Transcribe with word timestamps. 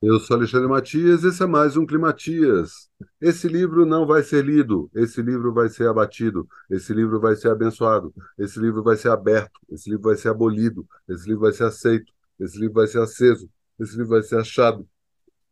Eu 0.00 0.20
sou 0.20 0.36
Alexandre 0.36 0.68
Matias, 0.68 1.24
esse 1.24 1.42
é 1.42 1.46
mais 1.46 1.76
um 1.76 1.84
Climatias. 1.84 2.88
Esse 3.20 3.48
livro 3.48 3.84
não 3.84 4.06
vai 4.06 4.22
ser 4.22 4.44
lido, 4.44 4.88
esse 4.94 5.20
livro 5.20 5.52
vai 5.52 5.68
ser 5.68 5.88
abatido, 5.88 6.48
esse 6.70 6.94
livro 6.94 7.18
vai 7.20 7.34
ser 7.34 7.48
abençoado, 7.48 8.14
esse 8.38 8.60
livro 8.60 8.80
vai 8.80 8.96
ser 8.96 9.08
aberto, 9.08 9.58
esse 9.68 9.90
livro 9.90 10.04
vai 10.04 10.16
ser 10.16 10.28
abolido, 10.28 10.86
esse 11.08 11.26
livro 11.26 11.40
vai 11.40 11.52
ser 11.52 11.64
aceito, 11.64 12.12
esse 12.38 12.56
livro 12.60 12.74
vai 12.74 12.86
ser 12.86 13.00
aceso, 13.00 13.50
esse 13.76 13.96
livro 13.96 14.10
vai 14.10 14.22
ser 14.22 14.38
achado, 14.38 14.88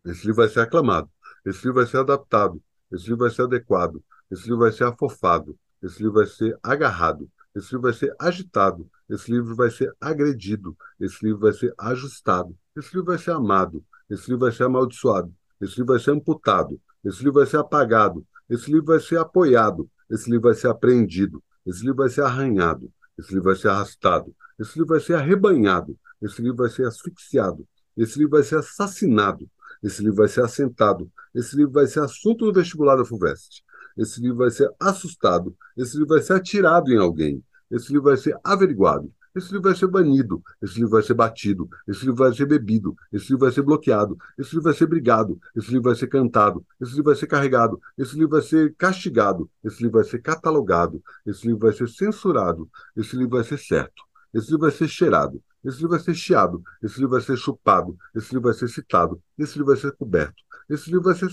esse 0.04 0.20
livro 0.20 0.36
vai 0.36 0.48
ser 0.48 0.60
aclamado, 0.60 1.10
esse 1.44 1.58
livro 1.64 1.74
vai 1.74 1.86
ser 1.86 1.96
adaptado, 1.96 2.62
esse 2.92 3.02
livro 3.04 3.18
vai 3.18 3.30
ser 3.30 3.42
adequado, 3.42 4.00
esse 4.30 4.44
livro 4.44 4.58
vai 4.58 4.70
ser 4.70 4.84
afofado, 4.84 5.58
esse 5.82 5.98
livro 5.98 6.12
vai 6.12 6.26
ser 6.26 6.56
agarrado, 6.62 7.28
esse 7.52 7.66
livro 7.72 7.82
vai 7.82 7.92
ser 7.94 8.14
agitado, 8.16 8.88
esse 9.10 9.28
livro 9.28 9.56
vai 9.56 9.70
ser 9.72 9.92
agredido, 10.00 10.76
esse 11.00 11.24
livro 11.24 11.40
vai 11.40 11.52
ser 11.52 11.74
ajustado, 11.76 12.56
esse 12.76 12.94
livro 12.94 13.06
vai 13.06 13.18
ser 13.18 13.32
amado, 13.32 13.84
esse 14.10 14.30
livro 14.30 14.46
vai 14.46 14.52
ser 14.52 14.64
amaldiçoado, 14.64 15.32
esse 15.60 15.76
livro 15.76 15.94
vai 15.94 15.98
ser 15.98 16.10
amputado, 16.12 16.80
esse 17.04 17.18
livro 17.18 17.34
vai 17.34 17.46
ser 17.46 17.58
apagado, 17.58 18.26
esse 18.48 18.70
livro 18.70 18.86
vai 18.86 19.00
ser 19.00 19.18
apoiado, 19.18 19.90
esse 20.10 20.30
livro 20.30 20.48
vai 20.48 20.54
ser 20.54 20.68
apreendido, 20.68 21.42
esse 21.64 21.80
livro 21.80 21.96
vai 21.96 22.08
ser 22.08 22.22
arranhado, 22.22 22.90
esse 23.18 23.30
livro 23.30 23.44
vai 23.44 23.56
ser 23.56 23.68
arrastado, 23.68 24.34
esse 24.58 24.78
livro 24.78 24.88
vai 24.94 25.00
ser 25.00 25.14
arrebanhado, 25.14 25.98
esse 26.22 26.40
livro 26.40 26.58
vai 26.58 26.70
ser 26.70 26.86
asfixiado, 26.86 27.66
esse 27.96 28.18
livro 28.18 28.32
vai 28.32 28.42
ser 28.42 28.58
assassinado, 28.58 29.48
esse 29.82 30.02
livro 30.02 30.16
vai 30.16 30.28
ser 30.28 30.42
assentado, 30.42 31.10
esse 31.34 31.56
livro 31.56 31.72
vai 31.72 31.86
ser 31.86 32.00
assunto 32.00 32.46
no 32.46 32.52
vestibular 32.52 32.96
da 32.96 33.04
FUVEST, 33.04 33.64
esse 33.96 34.20
livro 34.20 34.38
vai 34.38 34.50
ser 34.50 34.70
assustado, 34.78 35.56
esse 35.76 35.94
livro 35.94 36.14
vai 36.14 36.22
ser 36.22 36.34
atirado 36.34 36.92
em 36.92 36.98
alguém, 36.98 37.42
esse 37.70 37.88
livro 37.88 38.04
vai 38.04 38.16
ser 38.16 38.38
averiguado, 38.44 39.12
esse 39.36 39.48
livro 39.48 39.62
vai 39.62 39.74
ser 39.74 39.86
banido, 39.86 40.42
esse 40.62 40.76
livro 40.76 40.90
vai 40.90 41.02
ser 41.02 41.12
batido, 41.12 41.68
esse 41.86 42.00
livro 42.00 42.16
vai 42.16 42.34
ser 42.34 42.46
bebido, 42.46 42.96
esse 43.12 43.26
livro 43.26 43.40
vai 43.40 43.52
ser 43.52 43.62
bloqueado, 43.62 44.16
esse 44.38 44.50
livro 44.50 44.62
vai 44.62 44.72
ser 44.72 44.86
brigado, 44.86 45.38
esse 45.54 45.68
livro 45.68 45.82
vai 45.82 45.94
ser 45.94 46.06
cantado, 46.06 46.64
esse 46.80 46.92
livro 46.92 47.04
vai 47.04 47.14
ser 47.14 47.26
carregado, 47.26 47.80
esse 47.98 48.14
livro 48.14 48.30
vai 48.30 48.42
ser 48.42 48.74
castigado, 48.76 49.50
esse 49.62 49.82
livro 49.82 49.98
vai 50.00 50.04
ser 50.08 50.20
catalogado, 50.20 51.02
esse 51.26 51.46
livro 51.46 51.60
vai 51.60 51.72
ser 51.74 51.86
censurado, 51.88 52.68
esse 52.96 53.14
livro 53.14 53.36
vai 53.36 53.44
ser 53.44 53.58
certo, 53.58 54.02
esse 54.32 54.46
livro 54.46 54.60
vai 54.62 54.70
ser 54.70 54.88
cheirado, 54.88 55.42
esse 55.62 55.76
livro 55.76 55.90
vai 55.90 56.00
ser 56.00 56.14
chiado, 56.14 56.62
esse 56.82 56.94
livro 56.98 57.10
vai 57.10 57.20
ser 57.20 57.36
chupado, 57.36 57.94
esse 58.14 58.32
livro 58.32 58.44
vai 58.44 58.54
ser 58.54 58.68
citado, 58.68 59.20
esse 59.36 59.58
livro 59.58 59.66
vai 59.66 59.76
ser 59.76 59.92
coberto, 59.92 60.42
esse 60.70 60.90
livro 60.90 61.04
vai 61.04 61.14
ser 61.14 61.30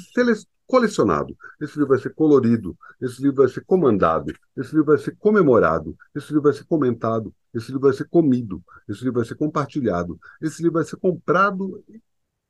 colecionado, 0.67 1.35
esse 1.61 1.73
livro 1.73 1.89
vai 1.89 1.99
ser 1.99 2.13
colorido, 2.13 2.77
esse 3.01 3.21
livro 3.21 3.37
vai 3.37 3.47
ser 3.47 3.63
comandado, 3.65 4.33
esse 4.57 4.71
livro 4.71 4.85
vai 4.85 4.97
ser 4.97 5.15
comemorado, 5.17 5.97
esse 6.15 6.27
livro 6.27 6.43
vai 6.43 6.53
ser 6.53 6.65
comentado, 6.65 7.33
esse 7.53 7.67
livro 7.67 7.81
vai 7.81 7.93
ser 7.93 8.07
comido, 8.09 8.63
esse 8.87 9.03
livro 9.03 9.19
vai 9.19 9.25
ser 9.25 9.35
compartilhado, 9.35 10.19
esse 10.41 10.61
livro 10.61 10.73
vai 10.75 10.83
ser 10.83 10.97
comprado, 10.97 11.83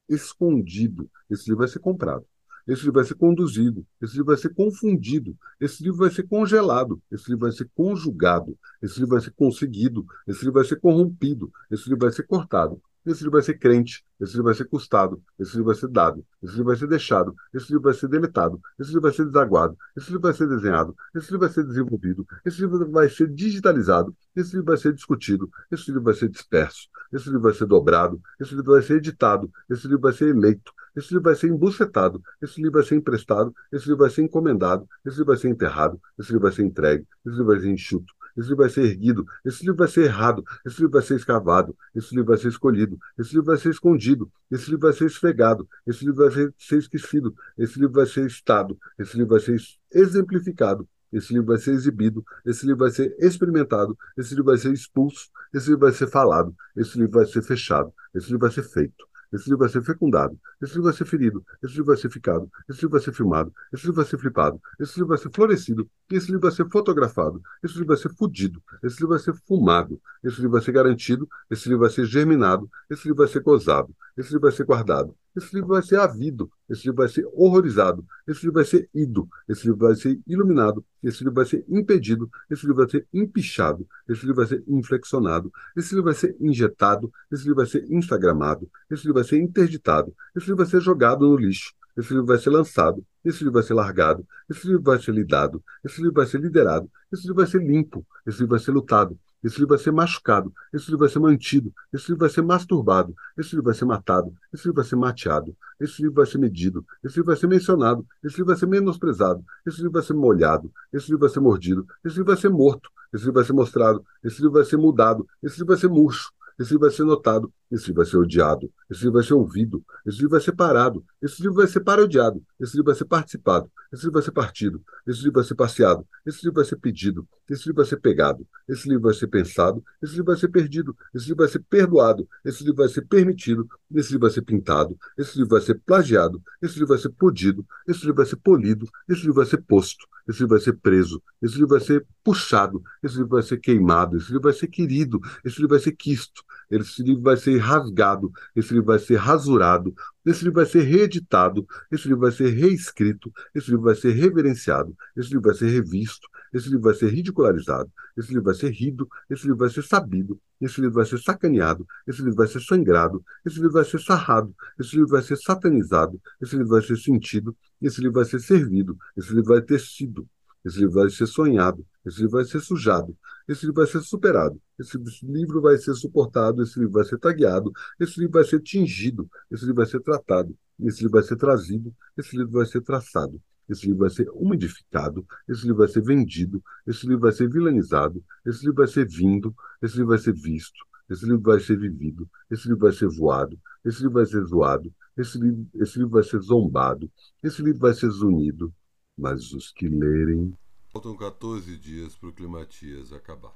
escondido, 0.08 1.10
esse 1.30 1.44
livro 1.46 1.60
vai 1.60 1.68
ser 1.68 1.80
comprado. 1.80 2.26
Esse 2.66 2.84
livro 2.84 2.94
vai 2.94 3.04
ser 3.04 3.16
conduzido, 3.16 3.86
esse 4.02 4.14
livro 4.14 4.28
vai 4.28 4.38
ser 4.38 4.54
confundido, 4.54 5.38
esse 5.60 5.84
livro 5.84 6.00
vai 6.00 6.10
ser 6.10 6.24
congelado, 6.24 7.02
esse 7.12 7.30
livro 7.30 7.42
vai 7.42 7.52
ser 7.52 7.70
conjugado, 7.76 8.58
esse 8.82 9.00
livro 9.00 9.16
vai 9.16 9.22
ser 9.22 9.32
conseguido, 9.32 10.06
esse 10.26 10.40
livro 10.40 10.54
vai 10.54 10.64
ser 10.64 10.80
corrompido, 10.80 11.52
esse 11.70 11.90
livro 11.90 12.06
vai 12.06 12.12
ser 12.14 12.24
cortado, 12.24 12.82
esse 13.06 13.20
livro 13.24 13.34
vai 13.34 13.42
ser 13.42 13.58
crente, 13.58 14.04
esse 14.20 14.32
livro 14.34 14.46
vai 14.46 14.54
ser 14.54 14.66
custado, 14.66 15.22
esse 15.38 15.52
livro 15.52 15.66
vai 15.66 15.76
ser 15.76 15.88
dado, 15.90 16.26
esse 16.42 16.54
livro 16.54 16.68
vai 16.68 16.76
ser 16.76 16.88
deixado, 16.88 17.36
esse 17.54 17.68
livro 17.68 17.82
vai 17.82 17.94
ser 17.94 18.08
deletado, 18.08 18.62
esse 18.80 18.90
livro 18.90 19.02
vai 19.02 19.14
ser 19.14 19.26
desaguado, 19.26 19.78
esse 19.96 20.08
livro 20.08 20.22
vai 20.22 20.34
ser 20.34 20.48
desenhado, 20.48 20.96
esse 21.16 21.26
livro 21.28 21.40
vai 21.40 21.50
ser 21.50 21.64
desenvolvido, 21.66 22.26
esse 22.46 22.62
livro 22.62 22.90
vai 22.92 23.10
ser 23.10 23.28
digitalizado, 23.30 24.16
esse 24.36 24.52
livro 24.52 24.66
vai 24.66 24.78
ser 24.78 24.94
discutido, 24.94 25.50
esse 25.72 25.88
livro 25.88 26.04
vai 26.04 26.14
ser 26.14 26.30
disperso, 26.30 26.88
esse 27.12 27.26
livro 27.26 27.42
vai 27.42 27.54
ser 27.54 27.66
dobrado, 27.66 28.22
esse 28.40 28.56
livro 28.56 28.72
vai 28.72 28.82
ser 28.82 28.96
editado, 28.96 29.52
esse 29.70 29.88
livro 29.88 30.02
vai 30.02 30.14
ser 30.14 30.30
eleito, 30.30 30.72
esse 30.96 31.10
livro 31.10 31.24
vai 31.24 31.36
ser 31.36 31.48
embucetado, 31.48 32.22
esse 32.42 32.58
livro 32.62 32.74
vai 32.74 32.84
ser 32.84 32.96
emprestado, 32.96 33.54
esse 33.72 33.86
livro 33.86 34.00
vai 34.00 34.10
ser 34.10 34.22
encomendado, 34.22 34.88
esse 35.04 35.18
livro 35.18 35.34
vai 35.34 35.38
ser 35.38 35.50
enterrado, 35.50 36.00
esse 36.20 36.30
livro 36.30 36.44
vai 36.44 36.52
ser 36.52 36.64
entregue, 36.64 37.06
esse 37.26 37.36
livro 37.36 37.46
vai 37.48 37.60
ser 37.60 37.70
enxuto, 37.70 38.14
esse 38.38 38.50
livro 38.50 38.58
vai 38.58 38.70
ser 38.70 38.84
erguido, 38.86 39.26
esse 39.46 39.62
livro 39.64 39.78
vai 39.78 39.88
ser 39.88 40.06
errado, 40.06 40.44
esse 40.66 40.78
livro 40.78 40.92
vai 40.92 41.02
ser 41.02 41.16
escavado, 41.16 41.76
esse 41.96 42.16
livro 42.16 42.30
vai 42.30 42.38
ser 42.38 42.50
escolhido, 42.50 43.00
esse 43.18 43.32
livro 43.32 43.46
vai 43.46 43.58
ser 43.58 43.70
escondido, 43.70 44.32
esse 44.52 44.66
livro 44.70 44.88
vai 44.88 44.94
ser 44.94 45.06
esfregado, 45.06 45.68
esse 45.86 46.06
livro 46.06 46.24
vai 46.24 46.32
ser, 46.32 46.54
ser 46.58 46.78
esquecido, 46.80 47.36
esse 47.58 47.80
livro 47.80 47.94
vai 47.94 48.06
ser 48.06 48.26
estado, 48.26 48.78
esse 49.00 49.18
livro 49.18 49.32
vai 49.32 49.40
ser 49.40 49.58
exemplificado, 49.94 50.88
esse 51.12 51.32
livro 51.32 51.48
vai 51.48 51.58
ser 51.58 51.72
exibido, 51.72 52.26
esse 52.46 52.66
livro 52.66 52.80
vai 52.80 52.92
ser 52.92 53.16
experimentado, 53.20 53.98
esse 54.18 54.32
livro 54.32 54.46
vai 54.46 54.58
ser 54.58 54.74
expulso, 54.74 55.30
esse 55.54 55.68
livro 55.68 55.82
vai 55.82 55.92
ser 55.92 56.08
falado, 56.08 56.56
esse 56.76 56.98
livro 56.98 57.14
vai 57.14 57.26
ser 57.26 57.44
fechado, 57.44 57.94
esse 58.16 58.28
livro 58.28 58.40
vai 58.40 58.52
ser 58.52 58.64
feito. 58.64 59.06
Esse 59.34 59.46
livro 59.46 59.60
vai 59.60 59.70
ser 59.70 59.84
fecundado. 59.84 60.40
Esse 60.62 60.74
livro 60.74 60.84
vai 60.86 60.94
ser 60.94 61.06
ferido. 61.06 61.44
Esse 61.62 61.74
livro 61.74 61.88
vai 61.88 61.98
ser 61.98 62.10
ficado. 62.10 62.50
Esse 62.70 62.82
livro 62.82 62.92
vai 62.92 63.02
ser 63.02 63.14
filmado. 63.14 63.54
Esse 63.74 63.84
livro 63.84 63.96
vai 63.96 64.06
ser 64.06 64.18
flipado. 64.18 64.62
Esse 64.80 64.94
livro 64.96 65.08
vai 65.08 65.18
ser 65.18 65.32
florescido. 65.32 65.90
Esse 66.12 66.28
livro 66.28 66.42
vai 66.42 66.52
ser 66.52 66.70
fotografado. 66.70 67.42
Esse 67.64 67.74
livro 67.74 67.88
vai 67.88 67.98
ser 67.98 68.14
fudido. 68.14 68.62
Esse 68.84 68.96
livro 68.98 69.10
vai 69.10 69.20
ser 69.20 69.34
fumado. 69.48 70.00
Esse 70.24 70.38
livro 70.38 70.52
vai 70.52 70.62
ser 70.62 70.72
garantido. 70.72 71.28
Esse 71.50 71.68
livro 71.68 71.82
vai 71.82 71.90
ser 71.90 72.06
germinado. 72.06 72.70
Esse 72.90 73.08
livro 73.08 73.18
vai 73.18 73.28
ser 73.28 73.42
gozado. 73.42 73.96
Esse 74.16 74.30
livro 74.30 74.42
vai 74.42 74.52
ser 74.52 74.66
guardado. 74.66 75.16
Esse 75.36 75.56
livro 75.56 75.70
vai 75.70 75.82
ser 75.82 76.00
havido. 76.00 76.52
Esse 76.70 76.84
livro 76.84 76.98
vai 76.98 77.10
ser 77.10 77.26
horrorizado. 77.34 78.06
Esse 78.28 78.42
livro 78.42 78.54
vai 78.54 78.66
ser 78.66 78.90
ido. 78.94 79.28
Esse 79.48 79.64
livro 79.66 79.88
vai 79.88 79.96
ser 79.96 80.20
iluminado. 80.28 80.86
Esse 81.04 81.20
livro 81.20 81.34
vai 81.34 81.46
ser 81.46 81.66
impedido. 81.68 82.30
Esse 82.50 82.66
livro 82.68 82.82
vai 82.82 82.90
ser 82.90 83.08
empichado. 83.14 83.88
Esse 84.08 84.22
livro 84.22 84.36
vai 84.36 84.48
ser 84.48 84.64
inflexionado. 84.68 85.52
Esse 85.76 85.96
livro 85.96 86.06
vai 86.06 86.14
ser 86.14 86.36
injetado. 86.40 87.12
Esse 87.32 87.44
livro 87.44 87.58
vai 87.58 87.66
ser 87.66 87.86
instagramado. 87.92 88.70
Esse 88.90 89.04
livro 89.04 89.16
vai 89.16 89.24
ser 89.24 89.40
interditado. 89.40 90.16
Esse 90.36 90.48
livro 90.48 90.58
vai 90.58 90.68
ser 90.68 90.82
jogado 90.82 91.28
no 91.28 91.36
lixo. 91.36 91.74
Esse 91.98 92.10
livro 92.10 92.26
vai 92.26 92.38
ser 92.38 92.50
lançado. 92.50 93.06
Esse 93.24 93.40
livro 93.40 93.54
vai 93.54 93.64
ser 93.64 93.74
largado. 93.74 94.28
Esse 94.50 94.68
livro 94.68 94.84
vai 94.84 95.00
ser 95.00 95.12
lidado. 95.12 95.64
Esse 95.84 95.98
livro 95.98 96.14
vai 96.14 96.26
ser 96.26 96.40
liderado. 96.42 96.90
Esse 97.12 97.24
livro 97.24 97.36
vai 97.36 97.48
ser 97.48 97.62
limpo. 97.62 98.06
Esse 98.26 98.40
livro 98.40 98.52
vai 98.52 98.60
ser 98.60 98.72
lutado. 98.72 99.18
Esse 99.44 99.56
livro 99.56 99.70
vai 99.76 99.78
ser 99.78 99.92
machucado, 99.92 100.54
esse 100.74 100.86
livro 100.86 101.00
vai 101.00 101.10
ser 101.10 101.20
mantido, 101.20 101.74
esse 101.92 102.08
livro 102.08 102.20
vai 102.20 102.30
ser 102.30 102.42
masturbado, 102.42 103.14
esse 103.38 103.50
livro 103.50 103.66
vai 103.66 103.74
ser 103.74 103.86
matado, 103.86 104.34
esse 104.54 104.64
livro 104.64 104.76
vai 104.76 104.86
ser 104.86 104.96
mateado, 104.96 105.56
esse 105.80 106.02
livro 106.02 106.16
vai 106.16 106.26
ser 106.26 106.38
medido, 106.38 106.86
esse 107.04 107.16
livro 107.16 107.28
vai 107.28 107.36
ser 107.36 107.48
mencionado, 107.48 108.06
esse 108.24 108.38
livro 108.38 108.48
vai 108.48 108.56
ser 108.56 108.68
menosprezado, 108.68 109.44
esse 109.66 109.78
livro 109.78 109.92
vai 109.92 110.04
ser 110.04 110.14
molhado, 110.14 110.72
esse 110.94 111.08
livro 111.08 111.20
vai 111.20 111.30
ser 111.30 111.40
mordido, 111.42 111.86
esse 112.06 112.16
livro 112.16 112.32
vai 112.32 112.38
ser 112.38 112.50
morto, 112.50 112.90
esse 113.14 113.26
livro 113.26 113.34
vai 113.34 113.44
ser 113.44 113.54
mostrado, 113.54 114.06
esse 114.24 114.38
livro 114.38 114.54
vai 114.54 114.64
ser 114.64 114.78
mudado, 114.78 115.28
esse 115.42 115.56
livro 115.58 115.68
vai 115.68 115.78
ser 115.78 115.90
murcho, 115.90 116.32
esse 116.60 116.72
livro 116.72 116.88
vai 116.88 116.92
ser 116.92 117.04
notado, 117.04 117.52
esse 117.72 117.88
livro 117.88 118.02
vai 118.04 118.06
ser 118.06 118.18
odiado, 118.18 118.72
esse 118.90 119.02
livro 119.02 119.14
vai 119.14 119.24
ser 119.24 119.34
ouvido, 119.34 119.84
esse 120.06 120.18
livro 120.18 120.32
vai 120.32 120.42
ser 120.42 120.52
parado, 120.54 121.04
esse 121.22 121.42
livro 121.42 121.58
vai 121.58 121.68
ser 121.68 121.80
parodiado, 121.80 122.44
esse 122.60 122.74
livro 122.74 122.86
vai 122.86 122.96
ser 122.96 123.06
participado, 123.06 123.72
esse 123.92 124.04
livro 124.04 124.14
vai 124.14 124.22
ser 124.24 124.32
partido, 124.32 124.82
esse 125.08 125.20
livro 125.20 125.34
vai 125.34 125.44
ser 125.44 125.56
passeado, 125.56 126.08
esse 126.26 126.40
livro 126.44 126.56
vai 126.56 126.66
ser 126.66 126.78
pedido, 126.78 127.28
esse 127.50 127.64
livro 127.68 127.76
vai 127.76 127.86
ser 127.86 127.98
pegado, 127.98 128.48
esse 128.68 128.88
livro 128.88 129.04
vai 129.04 129.14
ser 129.14 129.28
pensado, 129.28 129.84
esse 130.02 130.14
livro 130.14 130.28
vai 130.28 130.38
ser 130.38 130.48
perdido, 130.48 130.96
esse 131.14 131.28
livro 131.28 131.44
vai 131.44 131.48
ser 131.48 131.60
perdoado, 131.60 132.28
esse 132.44 132.64
livro 132.64 132.78
vai 132.78 132.90
ser 132.90 133.02
permitido, 133.04 133.68
esse 133.94 134.12
livro 134.12 134.28
vai 134.28 134.32
ser 134.32 134.42
pintado, 134.42 134.98
esse 135.18 135.38
livro 135.38 135.50
vai 135.50 135.62
ser 135.62 135.80
plagiado, 135.86 136.42
esse 136.62 136.76
livro 136.76 136.90
vai 136.90 136.98
ser 136.98 137.10
podido, 137.10 137.66
esse 137.88 138.02
livro 138.02 138.16
vai 138.16 138.26
ser 138.26 138.38
polido, 138.38 138.88
esse 139.10 139.22
livro 139.22 139.36
vai 139.36 139.46
ser 139.46 139.58
posto, 139.58 140.08
esse 140.28 140.40
livro 140.40 140.56
vai 140.56 140.64
ser 140.64 140.74
preso, 140.74 141.22
esse 141.42 141.56
livro 141.56 141.70
vai 141.70 141.80
ser 141.82 142.06
puxado, 142.24 142.82
esse 143.02 143.16
livro 143.16 143.30
vai 143.30 143.44
ser 143.44 143.58
queimado, 143.58 144.18
esse 144.18 144.28
livro 144.28 144.44
vai 144.44 144.54
ser 144.54 144.68
querido, 144.68 145.20
esse 145.44 145.58
livro 145.58 145.70
vai 145.70 145.80
ser 145.80 145.92
quisto, 145.92 146.44
esse 146.70 147.04
livro 147.04 147.22
vai 147.22 147.38
ser 147.38 147.58
rasgado, 147.58 148.32
esse 148.56 148.74
livro 148.74 148.88
vai 148.88 149.00
ser 149.00 149.18
rasurado, 149.18 149.94
esse 150.26 150.44
livro 150.46 150.56
vai 150.56 150.66
ser 150.66 150.82
reeditado, 150.82 151.68
esse 151.92 152.08
livro 152.08 152.22
vai 152.22 152.32
ser 152.32 152.50
reescrito, 152.50 153.32
esse 153.54 153.70
livro 153.70 153.84
vai 153.84 153.96
ser 153.96 154.12
reverenciado, 154.12 154.96
esse 155.16 155.30
livro 155.30 155.44
vai 155.44 155.56
ser 155.56 155.68
revisto, 155.68 156.28
esse 156.54 156.68
livro 156.68 156.84
vai 156.84 156.94
ser 156.94 157.10
ridicularizado, 157.10 157.92
esse 158.16 158.30
livro 158.30 158.44
vai 158.44 158.54
ser 158.54 158.70
rido, 158.70 159.08
esse 159.30 159.44
livro 159.44 159.58
vai 159.58 159.70
ser 159.70 159.84
sabido, 159.84 160.40
esse 160.62 160.80
livro 160.80 160.96
vai 160.96 161.06
ser 161.06 161.20
sacaneado, 161.20 161.86
esse 162.08 162.22
livro 162.22 162.36
vai 162.36 162.48
ser 162.48 162.62
sangrado, 162.62 163.24
esse 163.46 163.56
livro 163.58 163.72
vai 163.72 163.84
ser 163.86 164.00
sarrado, 164.00 164.56
esse 164.80 164.96
livro 164.96 165.10
vai 165.10 165.22
ser 165.22 165.38
satanizado, 165.38 166.22
esse 166.42 166.56
livro 166.56 166.70
vai 166.70 166.82
ser 166.82 166.98
sentido, 166.98 167.56
esse 167.82 168.00
livro 168.00 168.14
vai 168.16 168.26
ser 168.26 168.40
servido, 168.40 168.98
esse 169.18 169.30
livro 169.34 169.54
vai 169.54 169.62
ter 169.62 169.80
sido, 169.80 170.28
esse 170.64 170.80
livro 170.80 170.94
vai 170.94 171.10
ser 171.10 171.28
sonhado, 171.28 171.86
esse 172.06 172.18
livro 172.18 172.32
vai 172.38 172.46
ser 172.46 172.60
sujado, 172.62 173.18
esse 173.48 173.66
livro 173.66 173.82
vai 173.82 173.88
ser 173.88 174.02
superado, 174.02 174.62
esse 174.80 174.98
livro 175.24 175.62
vai 175.62 175.78
ser 175.78 175.94
suportado, 175.96 176.62
esse 176.62 176.80
livro 176.80 176.94
vai 176.94 177.04
ser 177.04 177.18
tagueado, 177.18 177.72
esse 178.00 178.20
livro 178.20 178.34
vai 178.34 178.44
ser 178.44 178.62
tingido, 178.62 179.30
esse 179.52 179.64
livro 179.64 179.78
vai 179.78 179.86
ser 179.86 180.00
tratado, 180.02 180.56
esse 180.80 181.00
livro 181.00 181.12
vai 181.12 181.24
ser 181.24 181.36
trazido, 181.36 181.94
esse 182.18 182.38
livro 182.38 182.54
vai 182.54 182.66
ser 182.66 182.82
traçado, 182.82 183.42
esse 183.70 183.86
livro 183.86 184.00
vai 184.02 184.10
ser 184.10 184.30
umidificado, 184.32 185.26
esse 185.48 185.62
livro 185.64 185.78
vai 185.78 185.88
ser 185.88 186.02
vendido, 186.02 186.64
esse 186.86 187.06
livro 187.06 187.22
vai 187.22 187.32
ser 187.32 187.50
vilanizado, 187.50 188.24
esse 188.46 188.62
livro 188.62 188.76
vai 188.76 188.88
ser 188.88 189.08
vindo, 189.08 189.56
esse 189.82 189.96
livro 189.96 190.10
vai 190.10 190.18
ser 190.18 190.34
visto, 190.34 190.80
esse 191.10 191.26
livro 191.26 191.42
vai 191.42 191.60
ser 191.60 191.78
vivido, 191.78 192.30
esse 192.50 192.68
livro 192.68 192.82
vai 192.82 192.92
ser 192.92 193.08
voado, 193.08 193.60
esse 193.84 194.00
livro 194.00 194.14
vai 194.14 194.26
ser 194.26 194.44
zoado, 194.46 194.94
esse 195.18 195.38
livro, 195.38 195.68
esse 195.76 195.98
livro 195.98 196.12
vai 196.12 196.24
ser 196.24 196.40
zombado, 196.40 197.12
esse 197.42 197.62
livro 197.62 197.80
vai 197.80 197.94
ser 197.94 198.10
zunido, 198.10 198.74
mas 199.18 199.52
os 199.54 199.72
que 199.72 199.88
lerem. 199.88 200.58
Faltam 200.90 201.16
14 201.16 201.78
dias 201.78 202.16
para 202.16 202.30
o 202.30 202.34
Climatias 202.34 203.12
acabar. 203.12 203.56